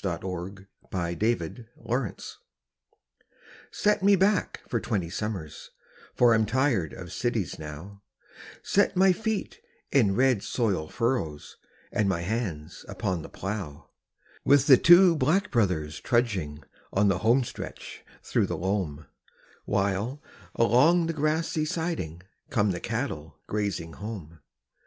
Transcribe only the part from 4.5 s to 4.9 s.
for